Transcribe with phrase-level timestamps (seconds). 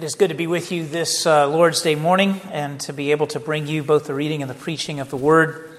[0.00, 3.10] It is good to be with you this uh, Lord's Day morning and to be
[3.10, 5.78] able to bring you both the reading and the preaching of the Word.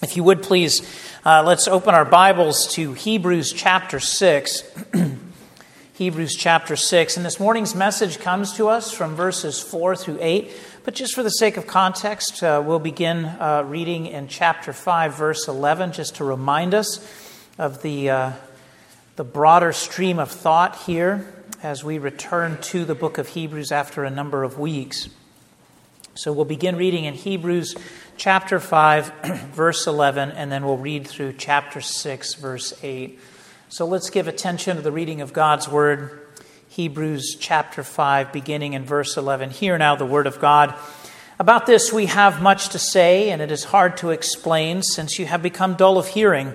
[0.00, 0.80] If you would please,
[1.26, 4.62] uh, let's open our Bibles to Hebrews chapter 6.
[5.92, 7.18] Hebrews chapter 6.
[7.18, 10.50] And this morning's message comes to us from verses 4 through 8.
[10.84, 15.14] But just for the sake of context, uh, we'll begin uh, reading in chapter 5,
[15.18, 17.06] verse 11, just to remind us
[17.58, 18.32] of the, uh,
[19.16, 21.30] the broader stream of thought here
[21.62, 25.10] as we return to the book of Hebrews after a number of weeks.
[26.14, 27.76] So we'll begin reading in Hebrews
[28.16, 29.12] chapter 5,
[29.52, 33.18] verse 11, and then we'll read through chapter 6, verse 8.
[33.68, 36.26] So let's give attention to the reading of God's word.
[36.70, 39.50] Hebrews chapter 5, beginning in verse 11.
[39.50, 40.74] Hear now the word of God.
[41.38, 45.26] About this we have much to say, and it is hard to explain, since you
[45.26, 46.54] have become dull of hearing.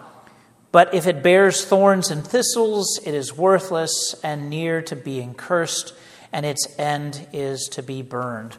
[0.71, 5.93] But if it bears thorns and thistles, it is worthless and near to being cursed,
[6.31, 8.55] and its end is to be burned.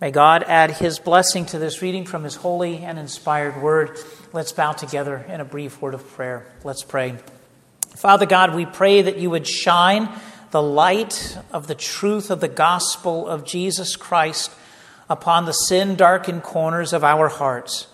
[0.00, 3.98] May God add his blessing to this reading from his holy and inspired word.
[4.32, 6.46] Let's bow together in a brief word of prayer.
[6.64, 7.18] Let's pray.
[7.96, 10.08] Father God, we pray that you would shine
[10.52, 14.50] the light of the truth of the gospel of Jesus Christ
[15.10, 17.86] upon the sin darkened corners of our hearts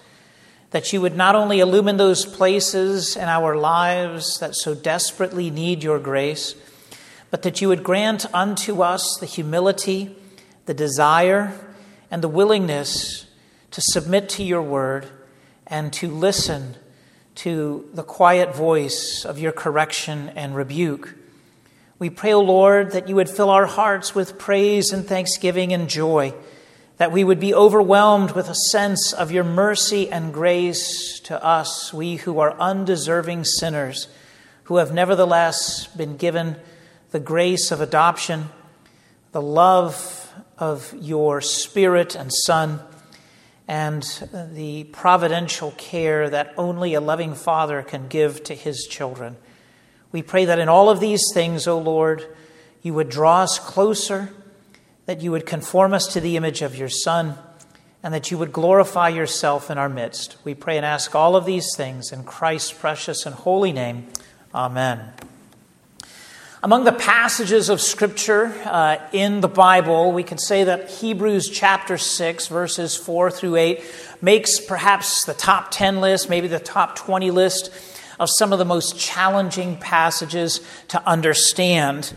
[0.70, 5.82] that you would not only illumine those places in our lives that so desperately need
[5.82, 6.54] your grace,
[7.30, 10.16] but that you would grant unto us the humility,
[10.66, 11.52] the desire,
[12.10, 13.26] and the willingness
[13.70, 15.06] to submit to your word
[15.66, 16.76] and to listen
[17.36, 21.14] to the quiet voice of your correction and rebuke.
[21.98, 25.88] We pray, O Lord, that you would fill our hearts with praise and thanksgiving and
[25.88, 26.34] joy
[26.98, 31.92] that we would be overwhelmed with a sense of your mercy and grace to us,
[31.92, 34.08] we who are undeserving sinners,
[34.64, 36.56] who have nevertheless been given
[37.10, 38.48] the grace of adoption,
[39.32, 42.80] the love of your Spirit and Son,
[43.68, 44.02] and
[44.52, 49.36] the providential care that only a loving Father can give to his children.
[50.12, 52.24] We pray that in all of these things, O Lord,
[52.80, 54.32] you would draw us closer
[55.06, 57.36] that you would conform us to the image of your Son,
[58.02, 60.36] and that you would glorify yourself in our midst.
[60.44, 64.06] We pray and ask all of these things in Christ's precious and holy name.
[64.54, 65.12] Amen.
[66.62, 71.98] Among the passages of Scripture uh, in the Bible, we can say that Hebrews chapter
[71.98, 73.84] 6, verses 4 through 8,
[74.20, 77.70] makes perhaps the top 10 list, maybe the top 20 list
[78.18, 82.16] of some of the most challenging passages to understand.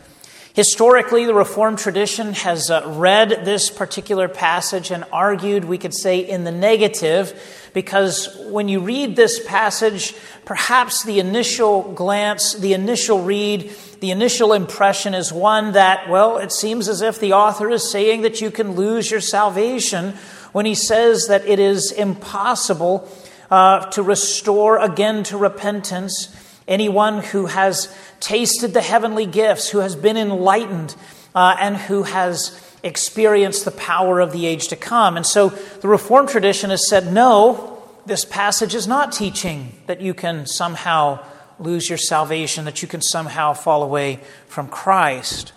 [0.54, 6.20] Historically, the Reformed tradition has uh, read this particular passage and argued, we could say,
[6.20, 10.16] in the negative, because when you read this passage,
[10.46, 16.52] perhaps the initial glance, the initial read, the initial impression is one that, well, it
[16.52, 20.16] seems as if the author is saying that you can lose your salvation
[20.52, 23.08] when he says that it is impossible
[23.52, 26.36] uh, to restore again to repentance
[26.70, 30.96] anyone who has tasted the heavenly gifts, who has been enlightened,
[31.36, 35.18] uh, and who has experienced the power of the age to come.
[35.18, 40.14] And so the Reformed tradition has said, no, this passage is not teaching that you
[40.14, 41.20] can somehow
[41.60, 45.52] lose your salvation, that you can somehow fall away from Christ.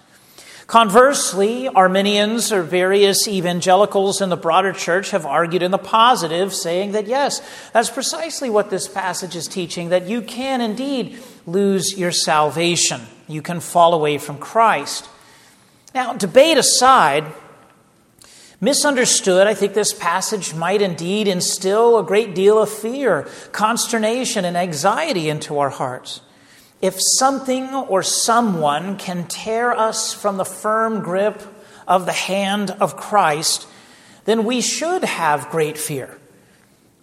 [0.67, 6.93] Conversely, Arminians or various evangelicals in the broader church have argued in the positive, saying
[6.93, 7.41] that yes,
[7.73, 13.01] that's precisely what this passage is teaching, that you can indeed lose your salvation.
[13.29, 15.09] You can fall away from Christ.
[15.95, 17.25] Now, debate aside,
[18.61, 24.57] misunderstood, I think this passage might indeed instill a great deal of fear, consternation, and
[24.57, 26.21] anxiety into our hearts.
[26.83, 31.41] If something or someone can tear us from the firm grip
[31.87, 33.69] of the hand of Christ,
[34.25, 36.19] then we should have great fear.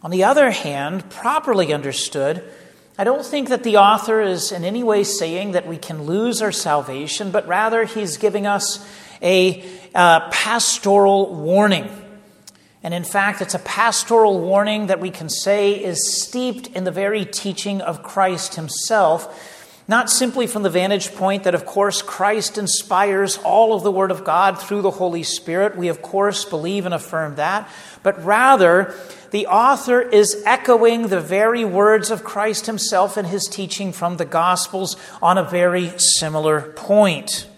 [0.04, 2.44] On the other hand, properly understood,
[2.98, 6.42] I don't think that the author is in any way saying that we can lose
[6.42, 8.86] our salvation, but rather he's giving us
[9.22, 9.66] a
[9.96, 11.90] uh, pastoral warning.
[12.84, 16.92] And in fact, it's a pastoral warning that we can say is steeped in the
[16.92, 19.56] very teaching of Christ himself
[19.90, 24.12] not simply from the vantage point that, of course, Christ inspires all of the Word
[24.12, 25.76] of God through the Holy Spirit.
[25.76, 27.68] We, of course, believe and affirm that.
[28.04, 28.94] But rather,
[29.32, 34.26] the author is echoing the very words of Christ himself in his teaching from the
[34.26, 37.49] Gospels on a very similar point.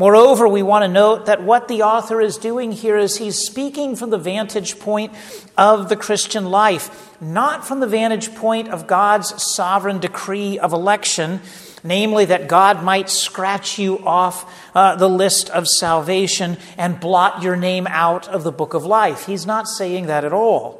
[0.00, 3.96] Moreover, we want to note that what the author is doing here is he's speaking
[3.96, 5.12] from the vantage point
[5.58, 11.42] of the Christian life, not from the vantage point of God's sovereign decree of election,
[11.84, 17.56] namely that God might scratch you off uh, the list of salvation and blot your
[17.56, 19.26] name out of the book of life.
[19.26, 20.79] He's not saying that at all.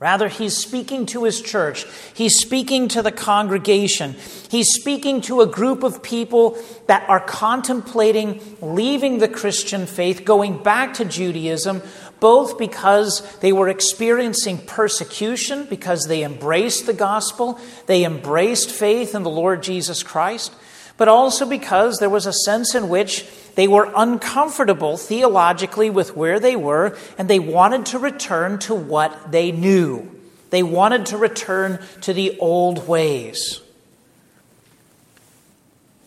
[0.00, 1.84] Rather, he's speaking to his church.
[2.14, 4.14] He's speaking to the congregation.
[4.48, 6.56] He's speaking to a group of people
[6.86, 11.82] that are contemplating leaving the Christian faith, going back to Judaism,
[12.20, 19.24] both because they were experiencing persecution, because they embraced the gospel, they embraced faith in
[19.24, 20.54] the Lord Jesus Christ,
[20.96, 23.26] but also because there was a sense in which
[23.58, 29.32] they were uncomfortable theologically with where they were, and they wanted to return to what
[29.32, 30.08] they knew.
[30.50, 33.60] They wanted to return to the old ways.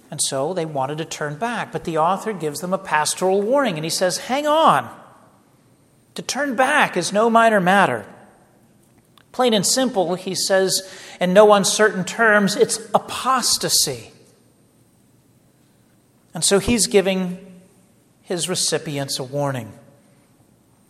[0.10, 1.74] And so they wanted to turn back.
[1.74, 4.90] But the author gives them a pastoral warning, and he says, Hang on.
[6.16, 8.06] To turn back is no minor matter.
[9.34, 10.90] Plain and simple, he says
[11.20, 14.11] in no uncertain terms, it's apostasy.
[16.34, 17.38] And so he's giving
[18.22, 19.74] his recipients a warning.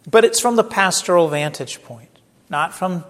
[0.09, 3.03] But it's from the pastoral vantage point, not from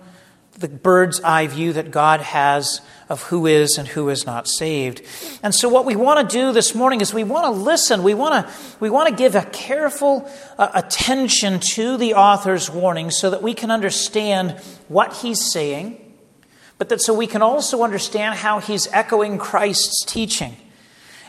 [0.57, 5.01] the bird's eye view that God has of who is and who is not saved.
[5.41, 8.03] And so, what we want to do this morning is we want to listen.
[8.03, 13.11] We want to, we want to give a careful uh, attention to the author's warning
[13.11, 14.51] so that we can understand
[14.87, 15.97] what he's saying,
[16.77, 20.55] but that so we can also understand how he's echoing Christ's teaching.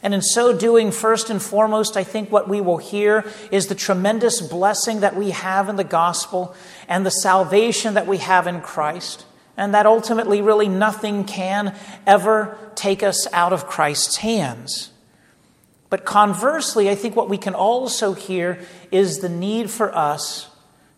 [0.02, 3.74] And in so doing, first and foremost, I think what we will hear is the
[3.76, 6.56] tremendous blessing that we have in the gospel
[6.88, 9.24] and the salvation that we have in Christ.
[9.56, 14.90] And that ultimately, really, nothing can ever take us out of Christ's hands.
[15.88, 18.58] But conversely, I think what we can also hear
[18.90, 20.48] is the need for us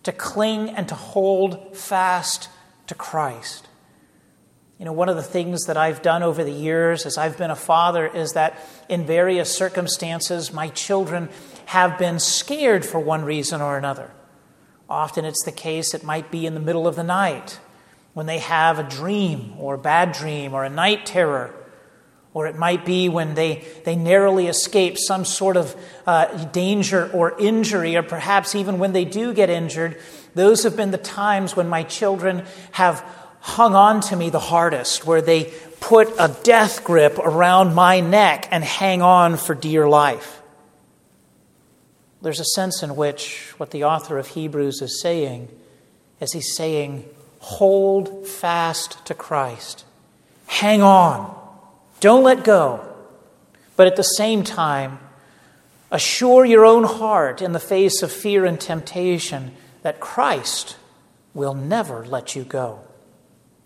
[0.04, 2.48] to cling and to hold fast
[2.86, 3.66] to Christ.
[4.78, 7.52] You know, one of the things that I've done over the years as I've been
[7.52, 11.28] a father is that in various circumstances, my children
[11.66, 14.10] have been scared for one reason or another.
[14.88, 17.60] Often it's the case, it might be in the middle of the night
[18.14, 21.54] when they have a dream or a bad dream or a night terror.
[22.32, 27.38] Or it might be when they, they narrowly escape some sort of uh, danger or
[27.38, 30.00] injury, or perhaps even when they do get injured.
[30.34, 33.08] Those have been the times when my children have
[33.44, 38.48] hung on to me the hardest, where they put a death grip around my neck
[38.50, 40.40] and hang on for dear life.
[42.22, 45.50] There's a sense in which what the author of Hebrews is saying
[46.20, 47.04] is he's saying,
[47.40, 49.84] hold fast to Christ.
[50.46, 51.38] Hang on.
[52.00, 52.80] Don't let go.
[53.76, 54.98] But at the same time,
[55.90, 60.76] assure your own heart in the face of fear and temptation that Christ
[61.34, 62.80] will never let you go.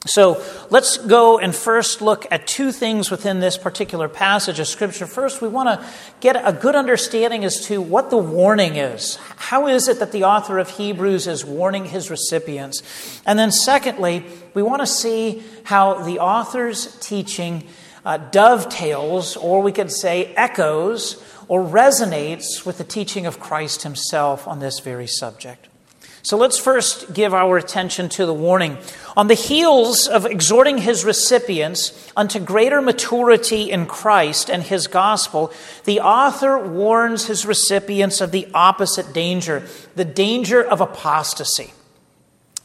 [0.07, 5.07] So let's go and first look at two things within this particular passage of Scripture.
[5.07, 5.87] First, we want to
[6.21, 9.17] get a good understanding as to what the warning is.
[9.37, 13.21] How is it that the author of Hebrews is warning his recipients?
[13.27, 14.25] And then, secondly,
[14.55, 17.67] we want to see how the author's teaching
[18.05, 24.47] uh, dovetails, or we could say echoes, or resonates with the teaching of Christ himself
[24.47, 25.68] on this very subject.
[26.29, 28.77] So let's first give our attention to the warning.
[29.17, 35.51] On the heels of exhorting his recipients unto greater maturity in Christ and his gospel,
[35.85, 39.67] the author warns his recipients of the opposite danger
[39.97, 41.73] the danger of apostasy.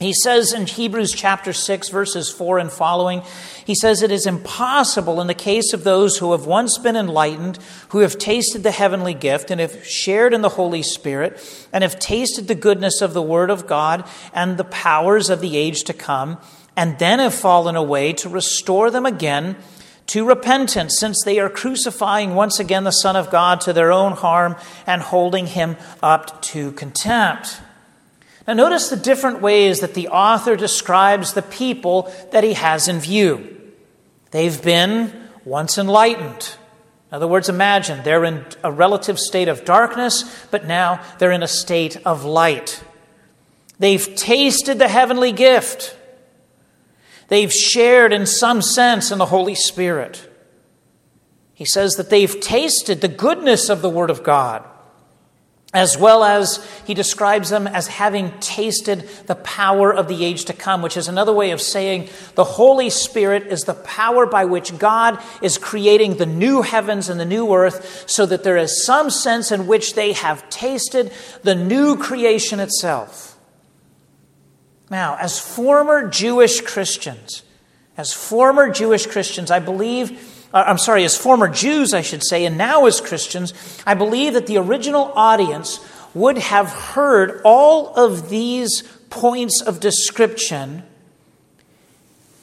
[0.03, 3.21] He says in Hebrews chapter 6, verses 4 and following,
[3.65, 7.57] he says, It is impossible in the case of those who have once been enlightened,
[7.89, 11.39] who have tasted the heavenly gift, and have shared in the Holy Spirit,
[11.71, 15.55] and have tasted the goodness of the Word of God and the powers of the
[15.55, 16.37] age to come,
[16.75, 19.55] and then have fallen away to restore them again
[20.07, 24.11] to repentance, since they are crucifying once again the Son of God to their own
[24.11, 27.61] harm and holding him up to contempt.
[28.45, 32.99] Now, notice the different ways that the author describes the people that he has in
[32.99, 33.61] view.
[34.31, 36.55] They've been once enlightened.
[37.09, 41.43] In other words, imagine they're in a relative state of darkness, but now they're in
[41.43, 42.83] a state of light.
[43.79, 45.95] They've tasted the heavenly gift.
[47.29, 50.29] They've shared, in some sense, in the Holy Spirit.
[51.53, 54.65] He says that they've tasted the goodness of the Word of God
[55.73, 60.53] as well as he describes them as having tasted the power of the age to
[60.53, 64.77] come, which is another way of saying the Holy Spirit is the power by which
[64.77, 69.09] God is creating the new heavens and the new earth, so that there is some
[69.09, 71.11] sense in which they have tasted
[71.41, 73.35] the new creation itself.
[74.91, 77.41] Now, as former Jewish Christians,
[77.97, 82.45] as former Jewish Christians, I believe uh, I'm sorry, as former Jews, I should say,
[82.45, 83.53] and now as Christians,
[83.85, 85.79] I believe that the original audience
[86.13, 90.83] would have heard all of these points of description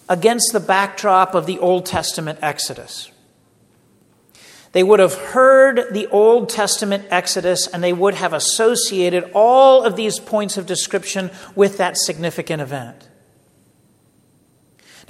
[0.09, 3.13] against the backdrop of the Old Testament Exodus.
[4.73, 9.97] They would have heard the Old Testament Exodus and they would have associated all of
[9.97, 13.10] these points of description with that significant event.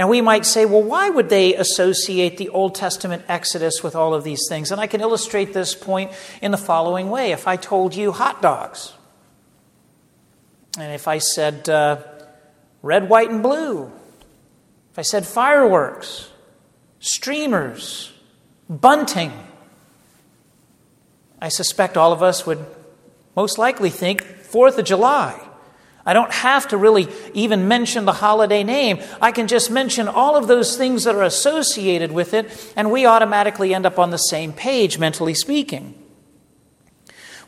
[0.00, 4.14] Now, we might say, well, why would they associate the Old Testament Exodus with all
[4.14, 4.72] of these things?
[4.72, 7.32] And I can illustrate this point in the following way.
[7.32, 8.94] If I told you hot dogs,
[10.78, 11.98] and if I said uh,
[12.80, 13.92] red, white, and blue,
[14.90, 16.30] if I said fireworks,
[17.00, 18.10] streamers,
[18.70, 19.34] bunting,
[21.42, 22.64] I suspect all of us would
[23.36, 25.46] most likely think Fourth of July.
[26.06, 29.00] I don't have to really even mention the holiday name.
[29.20, 33.04] I can just mention all of those things that are associated with it, and we
[33.04, 35.99] automatically end up on the same page, mentally speaking.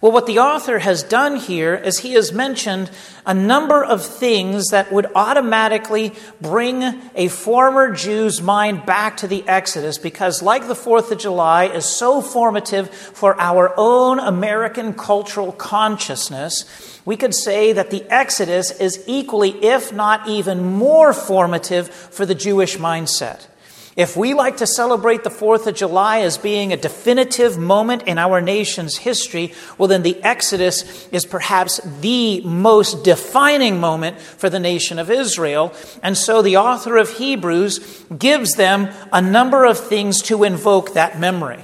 [0.03, 2.91] Well, what the author has done here is he has mentioned
[3.25, 9.47] a number of things that would automatically bring a former Jew's mind back to the
[9.47, 15.53] Exodus because, like the Fourth of July, is so formative for our own American cultural
[15.53, 16.65] consciousness.
[17.05, 22.35] We could say that the Exodus is equally, if not even more formative for the
[22.35, 23.47] Jewish mindset.
[23.95, 28.17] If we like to celebrate the 4th of July as being a definitive moment in
[28.17, 34.59] our nation's history, well, then the Exodus is perhaps the most defining moment for the
[34.59, 35.75] nation of Israel.
[36.03, 41.21] And so the author of Hebrews gives them a number of things to invoke that
[41.21, 41.63] memory.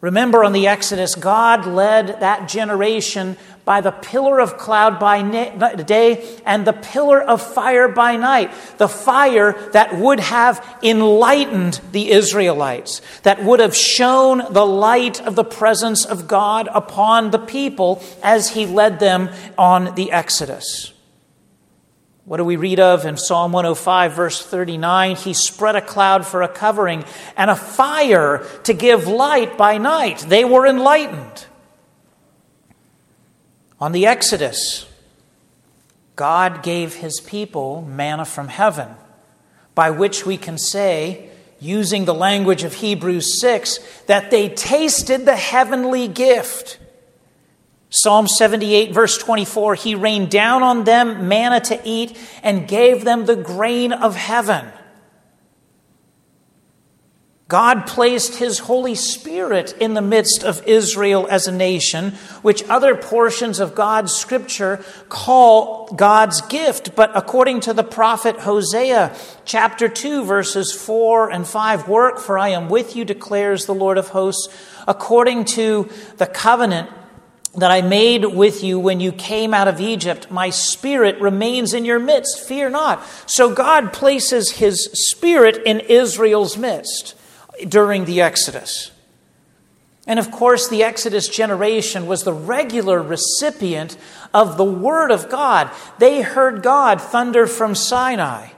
[0.00, 5.20] Remember on the Exodus, God led that generation by the pillar of cloud by
[5.82, 8.50] day and the pillar of fire by night.
[8.78, 15.34] The fire that would have enlightened the Israelites, that would have shown the light of
[15.34, 20.92] the presence of God upon the people as he led them on the Exodus.
[22.28, 25.16] What do we read of in Psalm 105, verse 39?
[25.16, 27.06] He spread a cloud for a covering
[27.38, 30.18] and a fire to give light by night.
[30.18, 31.46] They were enlightened.
[33.80, 34.86] On the Exodus,
[36.16, 38.88] God gave his people manna from heaven,
[39.74, 41.30] by which we can say,
[41.60, 46.78] using the language of Hebrews 6, that they tasted the heavenly gift.
[47.90, 53.26] Psalm 78, verse 24 He rained down on them manna to eat and gave them
[53.26, 54.70] the grain of heaven.
[57.48, 62.10] God placed His Holy Spirit in the midst of Israel as a nation,
[62.42, 66.94] which other portions of God's scripture call God's gift.
[66.94, 69.16] But according to the prophet Hosea,
[69.46, 73.96] chapter 2, verses 4 and 5, work, for I am with you, declares the Lord
[73.96, 74.54] of hosts,
[74.86, 76.90] according to the covenant
[77.56, 80.30] that I made with you when you came out of Egypt.
[80.30, 82.46] My spirit remains in your midst.
[82.46, 83.04] Fear not.
[83.26, 87.16] So God places his spirit in Israel's midst
[87.66, 88.90] during the Exodus.
[90.06, 93.96] And of course, the Exodus generation was the regular recipient
[94.32, 95.70] of the Word of God.
[95.98, 98.48] They heard God thunder from Sinai.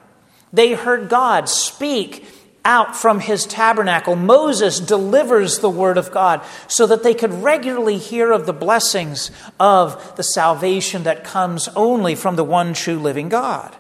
[0.53, 2.25] They heard God speak
[2.65, 4.17] out from his tabernacle.
[4.17, 9.31] Moses delivers the word of God so that they could regularly hear of the blessings
[9.59, 13.77] of the salvation that comes only from the one true living God.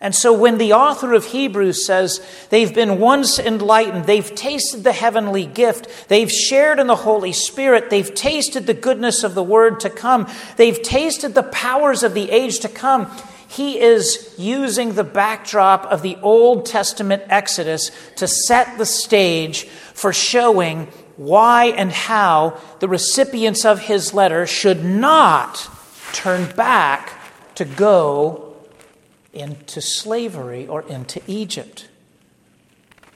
[0.00, 4.92] And so when the author of Hebrews says they've been once enlightened, they've tasted the
[4.92, 9.80] heavenly gift, they've shared in the Holy Spirit, they've tasted the goodness of the word
[9.80, 13.10] to come, they've tasted the powers of the age to come,
[13.48, 20.12] he is using the backdrop of the Old Testament Exodus to set the stage for
[20.12, 20.86] showing
[21.16, 25.68] why and how the recipients of his letter should not
[26.12, 27.10] turn back
[27.54, 28.54] to go
[29.32, 31.88] into slavery or into Egypt.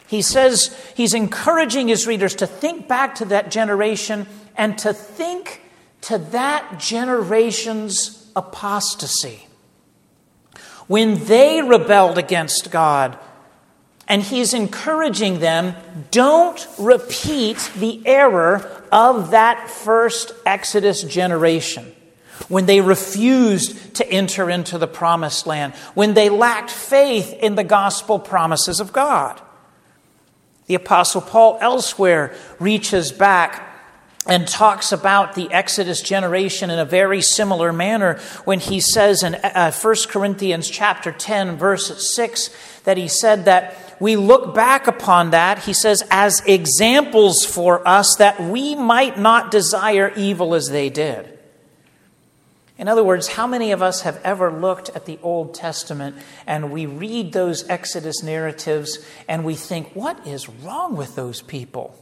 [0.06, 5.60] He says he's encouraging his readers to think back to that generation and to think
[6.02, 9.46] to that generation's apostasy
[10.86, 13.18] when they rebelled against God.
[14.08, 15.74] And he's encouraging them
[16.10, 21.92] don't repeat the error of that first Exodus generation
[22.48, 27.64] when they refused to enter into the promised land, when they lacked faith in the
[27.64, 29.40] gospel promises of God.
[30.66, 33.71] The Apostle Paul elsewhere reaches back
[34.26, 39.34] and talks about the Exodus generation in a very similar manner when he says in
[39.34, 42.50] uh, 1 Corinthians chapter 10 verse 6
[42.84, 48.16] that he said that we look back upon that he says as examples for us
[48.18, 51.38] that we might not desire evil as they did.
[52.78, 56.72] In other words, how many of us have ever looked at the Old Testament and
[56.72, 58.98] we read those Exodus narratives
[59.28, 61.96] and we think, what is wrong with those people?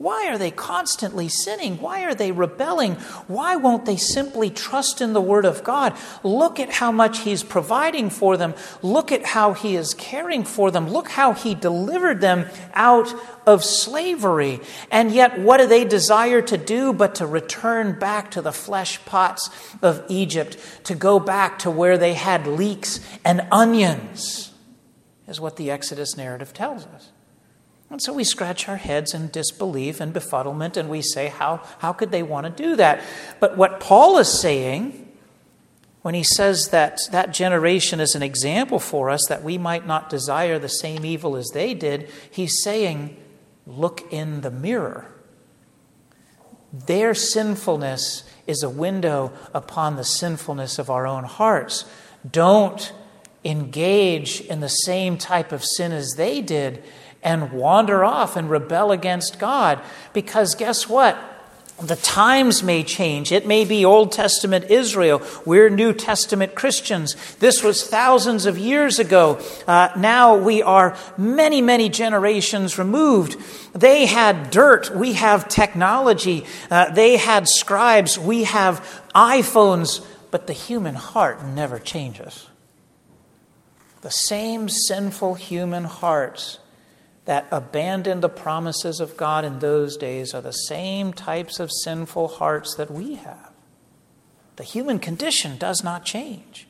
[0.00, 1.76] Why are they constantly sinning?
[1.76, 2.94] Why are they rebelling?
[3.26, 5.94] Why won't they simply trust in the Word of God?
[6.22, 8.54] Look at how much He's providing for them.
[8.80, 10.88] Look at how He is caring for them.
[10.88, 13.12] Look how He delivered them out
[13.46, 14.60] of slavery.
[14.90, 19.04] And yet, what do they desire to do but to return back to the flesh
[19.04, 19.50] pots
[19.82, 24.50] of Egypt, to go back to where they had leeks and onions,
[25.28, 27.10] is what the Exodus narrative tells us.
[27.90, 31.92] And so we scratch our heads in disbelief and befuddlement and we say, how, how
[31.92, 33.02] could they want to do that?
[33.40, 35.08] But what Paul is saying
[36.02, 40.08] when he says that that generation is an example for us that we might not
[40.08, 43.16] desire the same evil as they did, he's saying,
[43.66, 45.12] look in the mirror.
[46.72, 51.84] Their sinfulness is a window upon the sinfulness of our own hearts.
[52.30, 52.92] Don't
[53.44, 56.82] engage in the same type of sin as they did
[57.22, 59.80] and wander off and rebel against God.
[60.12, 61.18] Because guess what?
[61.82, 63.32] The times may change.
[63.32, 65.22] It may be Old Testament Israel.
[65.46, 67.14] We're New Testament Christians.
[67.36, 69.40] This was thousands of years ago.
[69.66, 73.38] Uh, now we are many, many generations removed.
[73.72, 74.94] They had dirt.
[74.94, 76.44] We have technology.
[76.70, 78.18] Uh, they had scribes.
[78.18, 78.80] We have
[79.14, 80.04] iPhones.
[80.30, 82.46] But the human heart never changes.
[84.02, 86.58] The same sinful human hearts
[87.30, 92.26] that abandoned the promises of God in those days are the same types of sinful
[92.26, 93.52] hearts that we have.
[94.56, 96.66] The human condition does not change.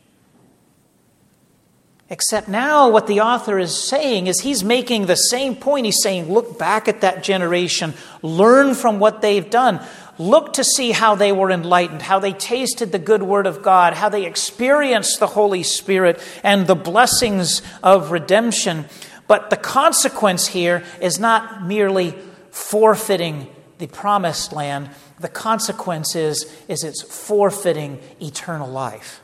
[2.10, 5.86] Except now, what the author is saying is he's making the same point.
[5.86, 9.80] He's saying, look back at that generation, learn from what they've done,
[10.18, 13.94] look to see how they were enlightened, how they tasted the good word of God,
[13.94, 18.84] how they experienced the Holy Spirit and the blessings of redemption.
[19.30, 22.16] But the consequence here is not merely
[22.50, 23.46] forfeiting
[23.78, 24.90] the promised land.
[25.20, 29.20] The consequence is, is it's forfeiting eternal life.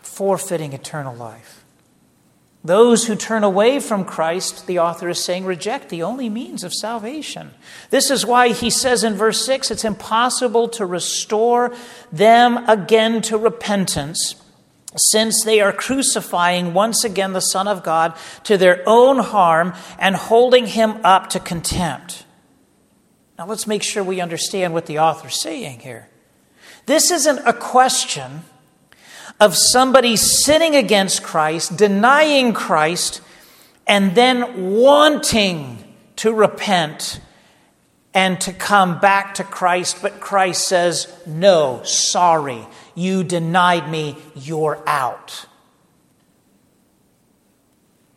[0.00, 1.66] Forfeiting eternal life.
[2.64, 6.72] Those who turn away from Christ, the author is saying, reject the only means of
[6.72, 7.50] salvation.
[7.90, 11.74] This is why he says in verse 6 it's impossible to restore
[12.10, 14.39] them again to repentance
[14.96, 20.16] since they are crucifying once again the Son of God to their own harm and
[20.16, 22.24] holding him up to contempt.
[23.38, 26.08] Now let's make sure we understand what the author's saying here.
[26.86, 28.42] This isn't a question
[29.38, 33.22] of somebody sinning against Christ, denying Christ,
[33.86, 35.82] and then wanting
[36.16, 37.20] to repent
[38.12, 44.82] and to come back to Christ, but Christ says, No, sorry, you denied me, you're
[44.86, 45.46] out.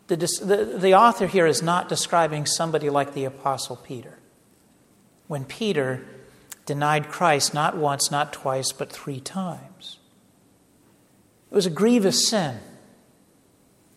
[0.06, 4.18] The, the, the author here is not describing somebody like the Apostle Peter.
[5.26, 6.04] When Peter
[6.66, 9.98] denied Christ not once, not twice, but three times.
[11.50, 12.58] It was a grievous sin.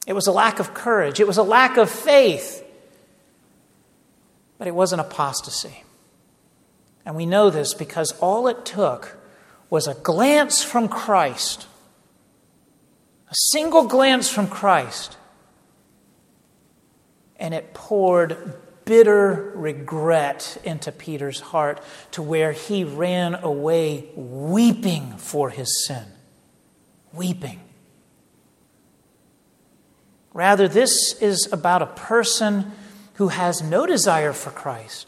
[0.06, 1.20] It was a lack of courage.
[1.20, 2.64] It was a lack of faith.
[4.58, 5.84] But it wasn't apostasy.
[7.06, 9.17] And we know this because all it took
[9.70, 11.68] was a glance from Christ,
[13.30, 15.18] a single glance from Christ,
[17.38, 25.50] and it poured bitter regret into Peter's heart to where he ran away weeping for
[25.50, 26.06] his sin.
[27.12, 27.60] Weeping.
[30.34, 32.72] Rather, this is about a person
[33.16, 35.07] who has no desire for Christ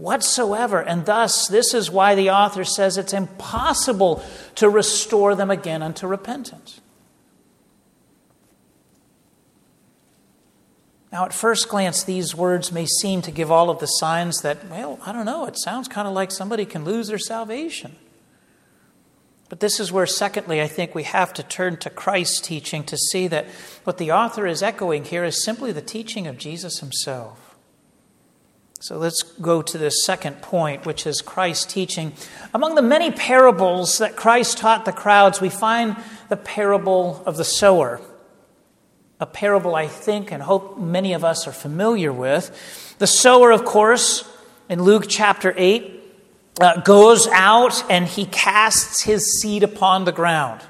[0.00, 0.80] whatsoever.
[0.80, 4.24] And thus, this is why the author says it's impossible
[4.56, 6.80] to restore them again unto repentance.
[11.12, 14.68] Now, at first glance, these words may seem to give all of the signs that,
[14.68, 17.96] well, I don't know, it sounds kind of like somebody can lose their salvation.
[19.48, 22.96] But this is where, secondly, I think we have to turn to Christ's teaching to
[22.96, 23.46] see that
[23.82, 27.49] what the author is echoing here is simply the teaching of Jesus himself.
[28.80, 32.12] So let's go to the second point, which is Christ's teaching.
[32.52, 35.96] Among the many parables that Christ taught the crowds, we find
[36.28, 38.00] the parable of the sower
[39.20, 42.96] a parable I think and hope many of us are familiar with.
[42.98, 44.26] The sower, of course,
[44.68, 46.02] in Luke chapter 8,
[46.60, 50.62] uh, goes out and he casts his seed upon the ground.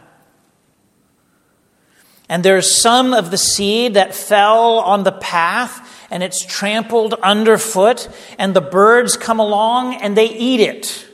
[2.29, 8.09] And there's some of the seed that fell on the path and it's trampled underfoot,
[8.38, 11.07] and the birds come along and they eat it,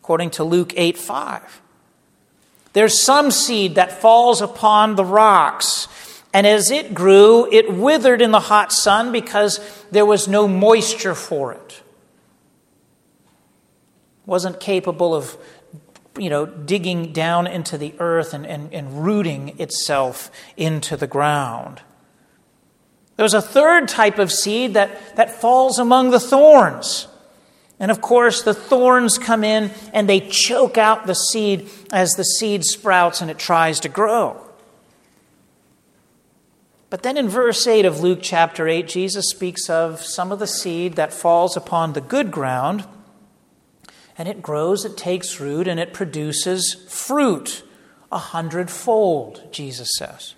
[0.00, 1.62] according to Luke 8 5.
[2.74, 5.88] There's some seed that falls upon the rocks,
[6.34, 9.58] and as it grew, it withered in the hot sun because
[9.90, 11.82] there was no moisture for it.
[14.26, 15.38] Wasn't capable of,
[16.18, 21.80] you know, digging down into the earth and, and, and rooting itself into the ground.
[23.18, 27.08] There's a third type of seed that, that falls among the thorns.
[27.80, 32.22] And of course, the thorns come in and they choke out the seed as the
[32.22, 34.40] seed sprouts and it tries to grow.
[36.90, 40.46] But then in verse 8 of Luke chapter 8, Jesus speaks of some of the
[40.46, 42.86] seed that falls upon the good ground,
[44.16, 47.64] and it grows, it takes root, and it produces fruit
[48.12, 50.34] a hundredfold, Jesus says.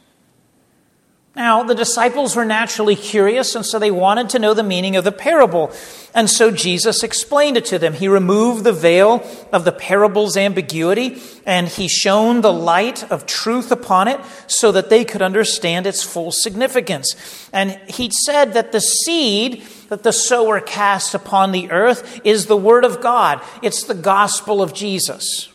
[1.37, 5.05] Now, the disciples were naturally curious, and so they wanted to know the meaning of
[5.05, 5.71] the parable.
[6.13, 7.95] And so Jesus explained it to them.
[7.95, 13.71] He removed the veil of the parable's ambiguity, and he shone the light of truth
[13.71, 17.15] upon it so that they could understand its full significance.
[17.53, 22.57] And he said that the seed that the sower casts upon the earth is the
[22.57, 25.50] Word of God, it's the gospel of Jesus.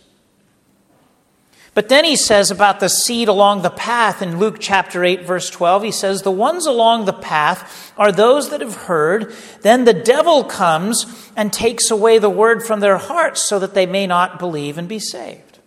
[1.76, 5.50] But then he says about the seed along the path in Luke chapter 8, verse
[5.50, 5.84] 12.
[5.84, 9.36] He says, The ones along the path are those that have heard.
[9.62, 13.86] Then the devil comes and takes away the word from their hearts so that they
[13.86, 15.60] may not believe and be saved.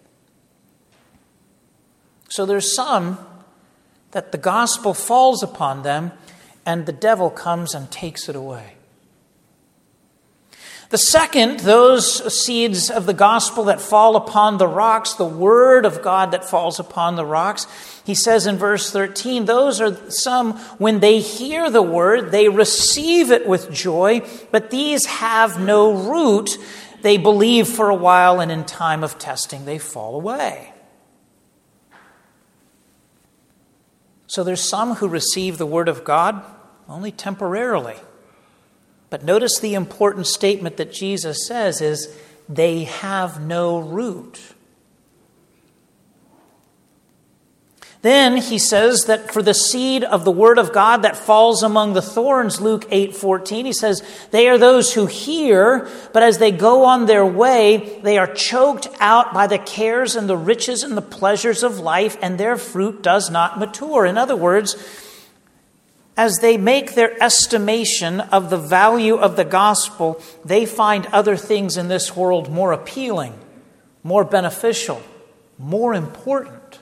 [2.31, 3.19] So there's some
[4.13, 6.13] that the gospel falls upon them
[6.65, 8.78] and the devil comes and takes it away.
[10.91, 16.01] The second, those seeds of the gospel that fall upon the rocks, the word of
[16.01, 17.67] God that falls upon the rocks,
[18.07, 23.31] he says in verse 13, those are some, when they hear the word, they receive
[23.31, 26.57] it with joy, but these have no root.
[27.03, 30.73] They believe for a while, and in time of testing, they fall away.
[34.27, 36.43] So there's some who receive the word of God
[36.89, 37.97] only temporarily.
[39.11, 42.15] But notice the important statement that Jesus says is
[42.49, 44.41] they have no root.
[48.01, 51.95] Then he says that for the seed of the word of God that falls among
[51.95, 56.53] the thorns, Luke 8 14, he says, they are those who hear, but as they
[56.53, 60.97] go on their way, they are choked out by the cares and the riches and
[60.97, 64.07] the pleasures of life, and their fruit does not mature.
[64.07, 64.77] In other words,
[66.19, 71.77] as they make their estimation of the value of the gospel, they find other things
[71.77, 73.39] in this world more appealing,
[74.03, 75.01] more beneficial,
[75.59, 76.81] more important.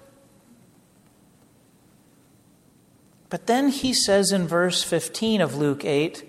[3.28, 6.24] But then he says in verse 15 of Luke 8,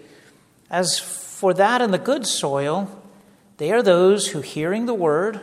[0.70, 2.91] As for that in the good soil,
[3.56, 5.39] they are those who, hearing the word,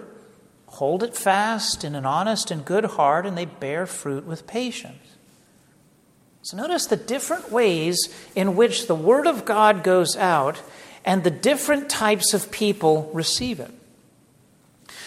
[0.67, 5.15] hold it fast in an honest and good heart, and they bear fruit with patience.
[6.45, 10.61] So notice the different ways in which the Word of God goes out
[11.03, 13.71] and the different types of people receive it.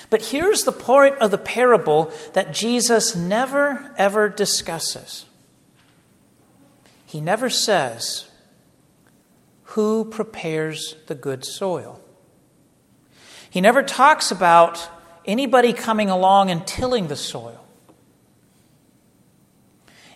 [0.09, 5.25] But here's the part of the parable that Jesus never, ever discusses.
[7.05, 8.25] He never says,
[9.63, 12.01] Who prepares the good soil?
[13.47, 14.89] He never talks about
[15.23, 17.66] anybody coming along and tilling the soil.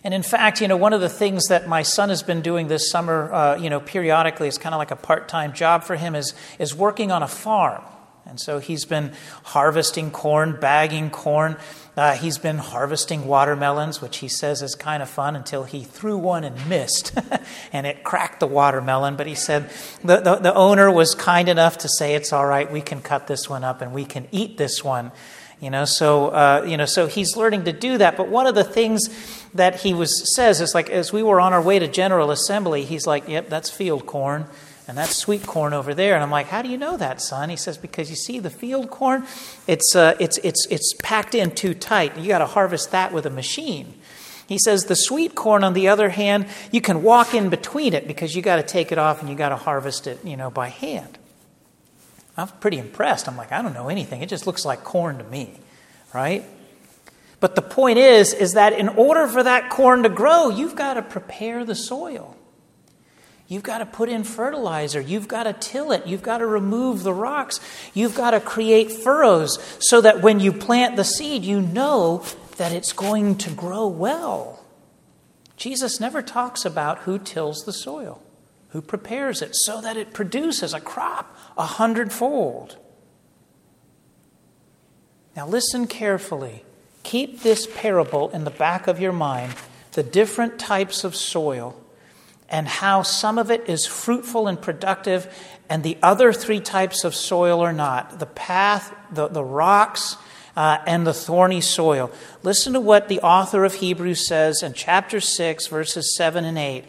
[0.04, 2.66] And in fact, you know, one of the things that my son has been doing
[2.66, 5.94] this summer, uh, you know, periodically, it's kind of like a part time job for
[5.94, 7.82] him, is, is working on a farm.
[8.24, 9.12] And so he's been
[9.42, 11.56] harvesting corn, bagging corn.
[11.96, 16.16] Uh, he's been harvesting watermelons, which he says is kind of fun until he threw
[16.16, 17.12] one and missed,
[17.72, 19.16] and it cracked the watermelon.
[19.16, 19.70] But he said
[20.02, 23.26] the, the, the owner was kind enough to say, It's all right, we can cut
[23.26, 25.12] this one up and we can eat this one.
[25.62, 28.16] You know, so uh, you know, so he's learning to do that.
[28.16, 29.08] But one of the things
[29.54, 32.84] that he was says is like as we were on our way to General Assembly,
[32.84, 34.46] he's like, "Yep, that's field corn."
[34.88, 36.14] and that's sweet corn over there.
[36.14, 37.50] And I'm like, how do you know that, son?
[37.50, 39.24] He says, because you see the field corn,
[39.66, 42.18] it's, uh, it's, it's, it's packed in too tight.
[42.18, 43.94] You got to harvest that with a machine.
[44.46, 48.06] He says the sweet corn, on the other hand, you can walk in between it
[48.06, 50.50] because you got to take it off and you got to harvest it, you know,
[50.50, 51.16] by hand.
[52.36, 53.28] I'm pretty impressed.
[53.28, 54.22] I'm like, I don't know anything.
[54.22, 55.58] It just looks like corn to me,
[56.14, 56.44] right?
[57.40, 60.94] But the point is, is that in order for that corn to grow, you've got
[60.94, 62.36] to prepare the soil.
[63.48, 65.00] You've got to put in fertilizer.
[65.00, 66.06] You've got to till it.
[66.06, 67.60] You've got to remove the rocks.
[67.92, 72.24] You've got to create furrows so that when you plant the seed, you know
[72.56, 74.64] that it's going to grow well.
[75.56, 78.21] Jesus never talks about who tills the soil
[78.72, 82.76] who prepares it so that it produces a crop a hundredfold.
[85.36, 86.64] Now, listen carefully.
[87.02, 89.54] Keep this parable in the back of your mind
[89.92, 91.78] the different types of soil
[92.48, 95.26] and how some of it is fruitful and productive,
[95.70, 100.16] and the other three types of soil are not the path, the, the rocks,
[100.54, 102.10] uh, and the thorny soil.
[102.42, 106.84] Listen to what the author of Hebrews says in chapter 6, verses 7 and 8.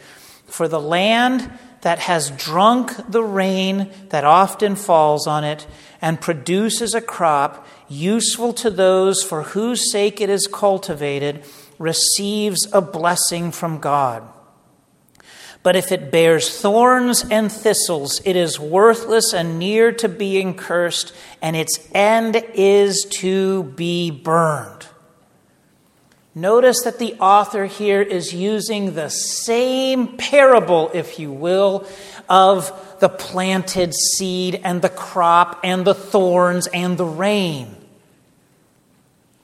[0.48, 1.50] For the land
[1.84, 5.68] that has drunk the rain that often falls on it
[6.02, 11.44] and produces a crop useful to those for whose sake it is cultivated
[11.78, 14.24] receives a blessing from God.
[15.62, 21.14] But if it bears thorns and thistles, it is worthless and near to being cursed,
[21.42, 24.88] and its end is to be burned.
[26.36, 31.86] Notice that the author here is using the same parable, if you will,
[32.28, 37.76] of the planted seed and the crop and the thorns and the rain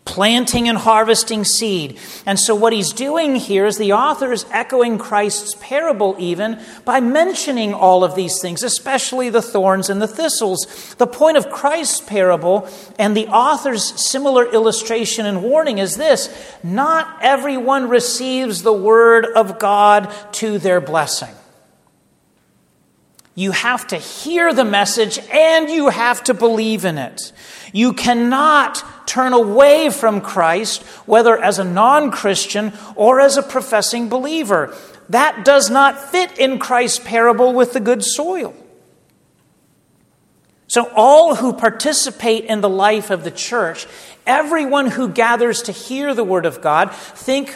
[0.10, 2.00] planting and harvesting seed.
[2.26, 7.00] And so, what he's doing here is the author is echoing Christ's parable, even by
[7.00, 10.96] mentioning all of these things, especially the thorns and the thistles.
[10.98, 12.68] The point of Christ's parable
[12.98, 16.28] and the author's similar illustration and warning is this
[16.64, 21.39] not everyone receives the word of God to their blessing.
[23.40, 27.32] You have to hear the message and you have to believe in it.
[27.72, 34.10] You cannot turn away from Christ, whether as a non Christian or as a professing
[34.10, 34.76] believer.
[35.08, 38.54] That does not fit in Christ's parable with the good soil.
[40.68, 43.88] So, all who participate in the life of the church,
[44.28, 47.56] everyone who gathers to hear the word of God, think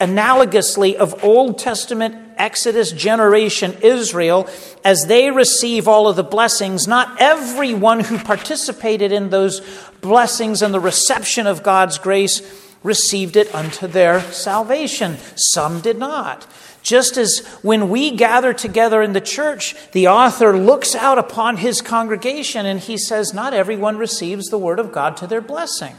[0.00, 4.48] analogously of Old Testament Exodus generation Israel
[4.84, 6.86] as they receive all of the blessings.
[6.86, 9.60] Not everyone who participated in those
[10.00, 12.42] blessings and the reception of God's grace
[12.82, 15.16] received it unto their salvation.
[15.36, 16.46] Some did not.
[16.82, 21.80] Just as when we gather together in the church, the author looks out upon his
[21.80, 25.96] congregation and he says, Not everyone receives the word of God to their blessing.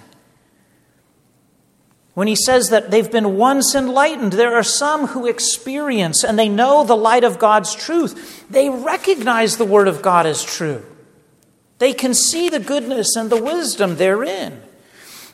[2.16, 6.48] When he says that they've been once enlightened, there are some who experience and they
[6.48, 8.50] know the light of God's truth.
[8.50, 10.84] They recognize the Word of God as true.
[11.78, 14.62] They can see the goodness and the wisdom therein.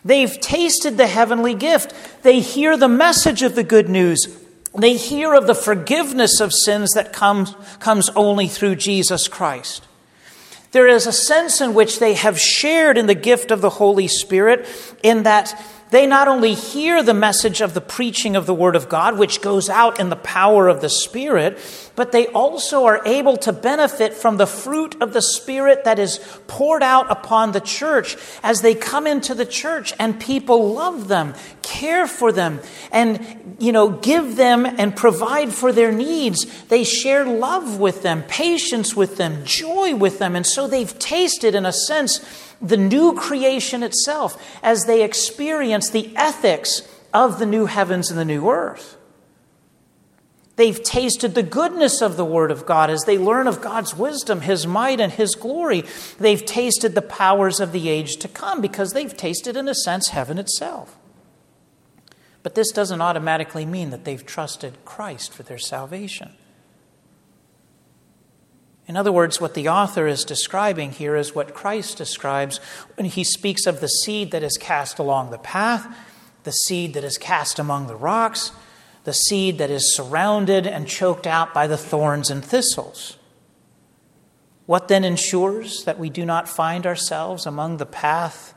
[0.03, 1.93] They've tasted the heavenly gift.
[2.23, 4.35] They hear the message of the good news.
[4.75, 9.85] They hear of the forgiveness of sins that comes, comes only through Jesus Christ.
[10.71, 14.07] There is a sense in which they have shared in the gift of the Holy
[14.07, 14.67] Spirit,
[15.03, 15.53] in that
[15.91, 19.41] they not only hear the message of the preaching of the Word of God, which
[19.41, 21.59] goes out in the power of the Spirit,
[21.97, 26.19] but they also are able to benefit from the fruit of the Spirit that is
[26.47, 31.33] poured out upon the church as they come into the church and people love them,
[31.61, 32.61] care for them,
[32.93, 36.45] and, you know, give them and provide for their needs.
[36.69, 41.53] They share love with them, patience with them, joy with them, and so they've tasted,
[41.53, 42.25] in a sense,
[42.61, 48.25] the new creation itself as they experience the ethics of the new heavens and the
[48.25, 48.97] new earth.
[50.57, 54.41] They've tasted the goodness of the Word of God as they learn of God's wisdom,
[54.41, 55.83] His might, and His glory.
[56.19, 60.09] They've tasted the powers of the age to come because they've tasted, in a sense,
[60.09, 60.97] heaven itself.
[62.43, 66.33] But this doesn't automatically mean that they've trusted Christ for their salvation.
[68.87, 72.59] In other words, what the author is describing here is what Christ describes
[72.95, 75.87] when he speaks of the seed that is cast along the path,
[76.43, 78.51] the seed that is cast among the rocks,
[79.03, 83.17] the seed that is surrounded and choked out by the thorns and thistles.
[84.65, 88.53] What then ensures that we do not find ourselves among the path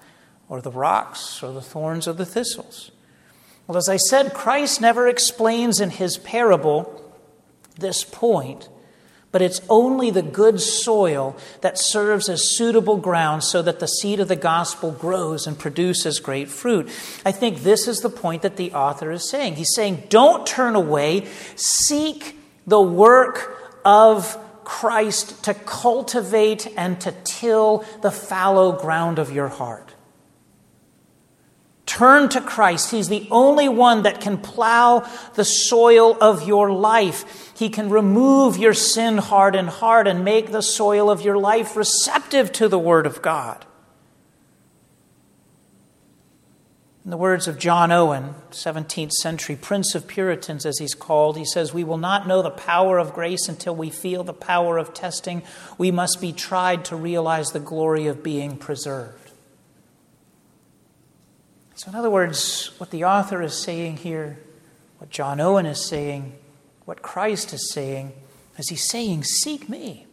[0.49, 2.91] or the rocks or the thorns or the thistles?
[3.67, 7.03] Well, as I said, Christ never explains in his parable
[7.79, 8.69] this point
[9.35, 14.21] but it's only the good soil that serves as suitable ground so that the seed
[14.21, 16.87] of the gospel grows and produces great fruit.
[17.27, 19.57] I think this is the point that the author is saying.
[19.57, 27.85] He's saying, don't turn away, seek the work of Christ to cultivate and to till
[28.03, 29.94] the fallow ground of your heart.
[31.95, 32.91] Turn to Christ.
[32.91, 37.53] He's the only one that can plow the soil of your life.
[37.57, 42.51] He can remove your sin hardened heart and make the soil of your life receptive
[42.55, 43.65] to the Word of God.
[47.05, 51.45] In the words of John Owen, 17th century Prince of Puritans, as he's called, he
[51.45, 54.95] says, We will not know the power of grace until we feel the power of
[54.95, 55.45] testing.
[55.79, 59.24] We must be tried to realize the glory of being preserved.
[61.77, 64.39] So, in other words, what the author is saying here,
[64.99, 66.35] what John Owen is saying,
[66.85, 68.13] what Christ is saying,
[68.57, 70.07] is he's saying, Seek me.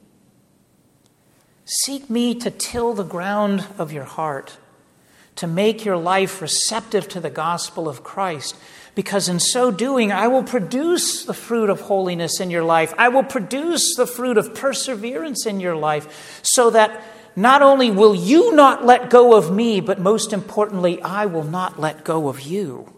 [1.65, 4.58] Seek me to till the ground of your heart,
[5.36, 8.56] to make your life receptive to the gospel of Christ,
[8.95, 12.93] because in so doing, I will produce the fruit of holiness in your life.
[12.97, 17.04] I will produce the fruit of perseverance in your life, so that
[17.36, 21.80] not only will you not let go of me, but most importantly, I will not
[21.80, 22.91] let go of you.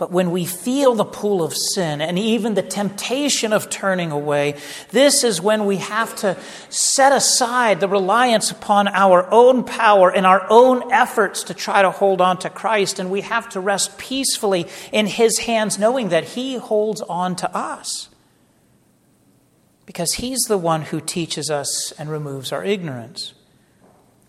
[0.00, 4.54] But when we feel the pull of sin and even the temptation of turning away,
[4.92, 6.38] this is when we have to
[6.70, 11.90] set aside the reliance upon our own power and our own efforts to try to
[11.90, 12.98] hold on to Christ.
[12.98, 17.54] And we have to rest peacefully in His hands, knowing that He holds on to
[17.54, 18.09] us
[19.90, 23.34] because He's the one who teaches us and removes our ignorance.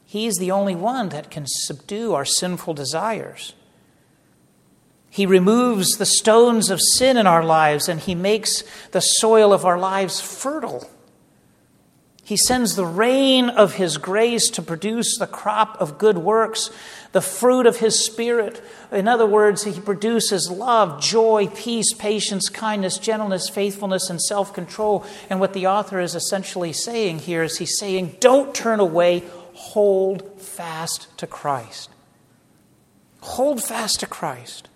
[0.08, 3.54] He's the only one that can subdue our sinful desires.
[5.12, 9.63] He removes the stones of sin in our lives and He makes the soil of
[9.63, 10.89] our lives fertile.
[12.32, 16.70] He sends the rain of His grace to produce the crop of good works
[17.12, 18.63] the fruit of His Spirit.
[18.89, 25.06] In other words, He produces love, joy, peace, patience, kindness, gentleness, faithfulness, and self control.
[25.30, 30.39] And what the author is essentially saying here is he's saying, don't turn away, hold
[30.39, 31.89] fast to Christ.
[33.20, 34.70] Hold fast to Christ.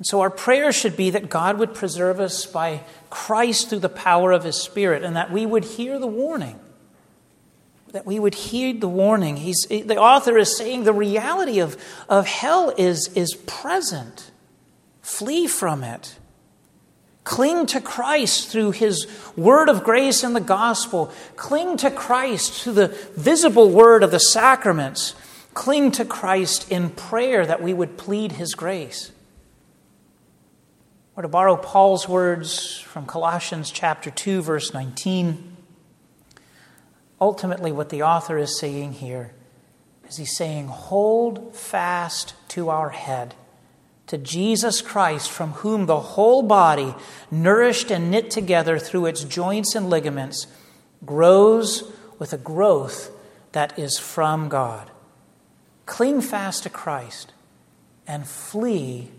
[0.00, 3.88] And so our prayer should be that God would preserve us by Christ through the
[3.90, 6.58] power of His Spirit and that we would hear the warning
[7.92, 9.36] that we would heed the warning.
[9.36, 11.76] He's, the author is saying the reality of,
[12.08, 14.30] of hell is, is present.
[15.02, 16.16] Flee from it.
[17.24, 21.12] Cling to Christ through his word of grace and the gospel.
[21.36, 25.14] Cling to Christ through the visible word of the sacraments.
[25.52, 29.12] Cling to Christ in prayer that we would plead his grace.
[31.20, 35.54] Or to borrow Paul's words from Colossians chapter 2 verse 19,
[37.20, 39.34] ultimately, what the author is saying here
[40.08, 43.34] is he's saying, hold fast to our head,
[44.06, 46.94] to Jesus Christ, from whom the whole body,
[47.30, 50.46] nourished and knit together through its joints and ligaments,
[51.04, 51.84] grows
[52.18, 53.10] with a growth
[53.52, 54.90] that is from God.
[55.84, 57.34] Cling fast to Christ
[58.06, 59.10] and flee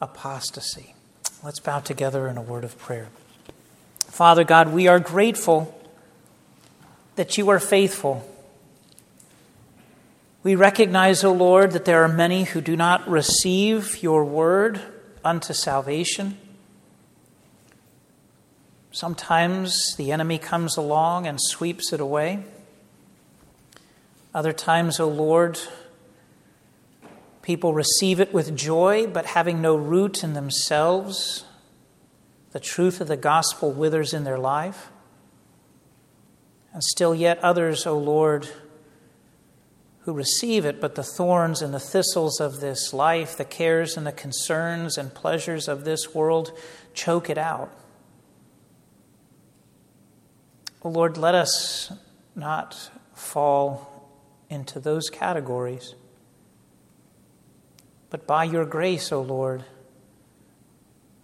[0.00, 0.94] apostasy.
[1.42, 3.08] Let's bow together in a word of prayer.
[3.98, 5.76] Father God, we are grateful
[7.16, 8.26] that you are faithful.
[10.42, 14.80] We recognize, O Lord, that there are many who do not receive your word
[15.24, 16.38] unto salvation.
[18.92, 22.42] Sometimes the enemy comes along and sweeps it away.
[24.34, 25.58] Other times, O Lord,
[27.42, 31.44] people receive it with joy, but having no root in themselves,
[32.52, 34.90] the truth of the gospel withers in their life.
[36.72, 38.48] And still yet others, O Lord,
[40.00, 44.06] who receive it, but the thorns and the thistles of this life, the cares and
[44.06, 46.52] the concerns and pleasures of this world
[46.94, 47.72] choke it out.
[50.82, 51.92] O Lord, let us
[52.34, 54.08] not fall
[54.48, 55.94] into those categories.
[58.10, 59.64] But by your grace, O Lord,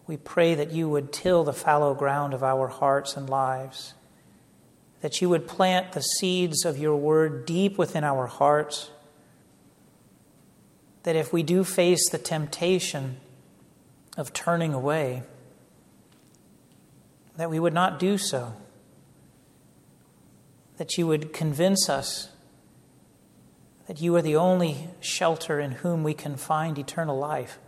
[0.06, 3.94] we pray that you would till the fallow ground of our hearts and lives
[5.00, 8.90] that you would plant the seeds of your word deep within our hearts.
[11.02, 13.18] That if we do face the temptation
[14.16, 15.22] of turning away,
[17.36, 18.54] that we would not do so.
[20.78, 22.30] That you would convince us
[23.86, 27.58] that you are the only shelter in whom we can find eternal life.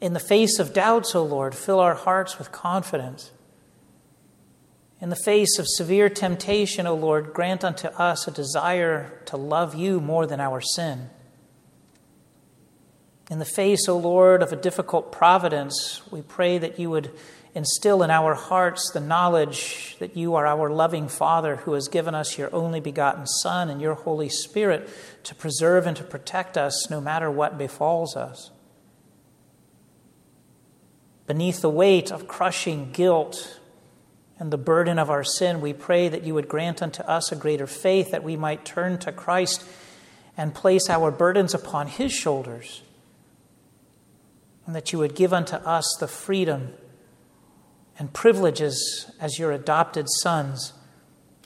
[0.00, 3.30] In the face of doubts, O oh Lord, fill our hearts with confidence
[5.02, 9.74] in the face of severe temptation, O Lord, grant unto us a desire to love
[9.74, 11.10] you more than our sin.
[13.28, 17.10] In the face, O Lord, of a difficult providence, we pray that you would
[17.54, 22.14] instill in our hearts the knowledge that you are our loving Father who has given
[22.14, 24.88] us your only begotten Son and your Holy Spirit
[25.24, 28.50] to preserve and to protect us no matter what befalls us.
[31.26, 33.60] Beneath the weight of crushing guilt,
[34.42, 37.36] and the burden of our sin, we pray that you would grant unto us a
[37.36, 39.64] greater faith that we might turn to Christ
[40.36, 42.82] and place our burdens upon his shoulders,
[44.66, 46.74] and that you would give unto us the freedom
[47.98, 50.72] and privileges as your adopted sons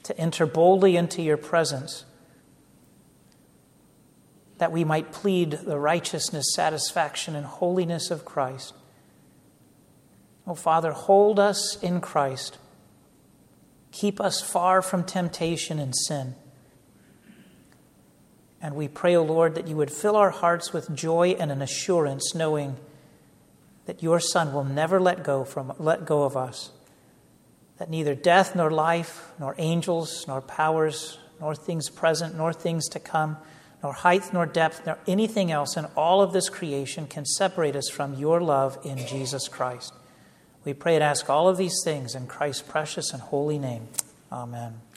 [0.03, 2.05] to enter boldly into your presence,
[4.59, 8.75] that we might plead the righteousness, satisfaction, and holiness of Christ.
[10.47, 12.59] Oh, Father, hold us in Christ
[13.97, 16.35] Keep us far from temptation and sin.
[18.61, 21.51] And we pray, O oh Lord, that you would fill our hearts with joy and
[21.51, 22.77] an assurance, knowing
[23.87, 26.71] that your Son will never let go, from, let go of us,
[27.79, 33.01] that neither death nor life, nor angels, nor powers, nor things present, nor things to
[33.01, 33.37] come,
[33.83, 37.89] nor height, nor depth, nor anything else in all of this creation can separate us
[37.89, 39.93] from your love in Jesus Christ.
[40.65, 43.89] We pray and ask all of these things in Christ's precious and holy name.
[44.33, 44.81] Amen.